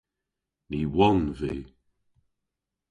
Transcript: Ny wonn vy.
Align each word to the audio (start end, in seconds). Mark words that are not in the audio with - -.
Ny 0.69 0.81
wonn 0.95 1.23
vy. 1.39 1.55